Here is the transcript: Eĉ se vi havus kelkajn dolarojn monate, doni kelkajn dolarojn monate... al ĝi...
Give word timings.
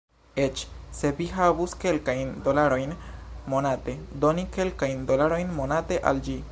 Eĉ 0.43 0.61
se 0.99 1.11
vi 1.19 1.27
havus 1.33 1.75
kelkajn 1.83 2.31
dolarojn 2.47 2.97
monate, 3.55 3.97
doni 4.25 4.47
kelkajn 4.59 5.05
dolarojn 5.13 5.55
monate... 5.63 6.05
al 6.13 6.23
ĝi... 6.29 6.39